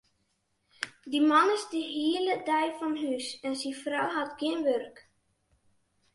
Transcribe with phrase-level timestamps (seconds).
[1.11, 4.97] Dy man is de hiele dei fan hús en syn frou hat gjin wurk.